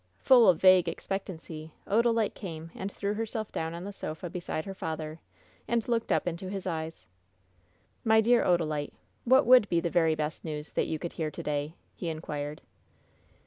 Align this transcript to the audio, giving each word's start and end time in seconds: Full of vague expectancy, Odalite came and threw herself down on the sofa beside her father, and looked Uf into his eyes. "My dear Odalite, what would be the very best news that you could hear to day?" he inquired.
Full 0.17 0.49
of 0.49 0.59
vague 0.59 0.89
expectancy, 0.89 1.75
Odalite 1.85 2.33
came 2.33 2.71
and 2.73 2.91
threw 2.91 3.13
herself 3.13 3.51
down 3.51 3.75
on 3.75 3.83
the 3.83 3.93
sofa 3.93 4.31
beside 4.31 4.65
her 4.65 4.73
father, 4.73 5.19
and 5.67 5.87
looked 5.87 6.11
Uf 6.11 6.25
into 6.25 6.49
his 6.49 6.65
eyes. 6.65 7.05
"My 8.03 8.19
dear 8.19 8.43
Odalite, 8.43 8.93
what 9.25 9.45
would 9.45 9.69
be 9.69 9.79
the 9.79 9.91
very 9.91 10.15
best 10.15 10.43
news 10.43 10.71
that 10.71 10.87
you 10.87 10.97
could 10.97 11.13
hear 11.13 11.29
to 11.29 11.43
day?" 11.43 11.75
he 11.93 12.09
inquired. 12.09 12.63